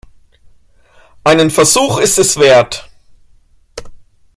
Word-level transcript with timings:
Einen 1.23 1.51
Versuch 1.51 1.99
ist 1.99 2.17
es 2.17 2.37
wert. 2.39 2.89